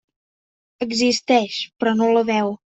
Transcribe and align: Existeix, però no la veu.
Existeix, 0.85 1.61
però 1.79 1.97
no 2.03 2.13
la 2.19 2.29
veu. 2.35 2.55